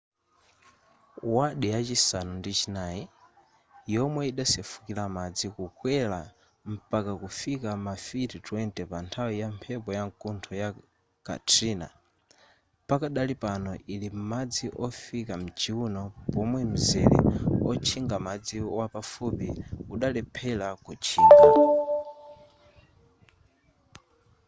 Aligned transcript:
ward 1.33 1.59
yachisanu 1.73 2.31
ndi 2.39 2.51
chinayi 2.59 3.01
yomwe 3.93 4.21
idasefukira 4.31 5.03
madzi 5.15 5.47
kukwera 5.55 6.19
mpaka 6.73 7.11
kufika 7.21 7.69
ma 7.85 7.93
fiti 8.05 8.37
20 8.47 8.81
panthawi 8.91 9.33
ya 9.41 9.47
mphepo 9.55 9.89
yamkuntho 9.97 10.51
ya 10.61 10.69
katrina 11.27 11.87
pakadali 12.87 13.35
pano 13.43 13.71
ili 13.93 14.07
m'madzi 14.15 14.65
ofikira 14.85 15.35
m'chiuno 15.43 16.03
pomwe 16.33 16.61
mzere 16.75 17.17
otchingira 17.69 18.17
madzi 18.27 18.57
wapafupi 18.77 19.49
udalephera 19.93 20.67
kutchinga 20.83 21.43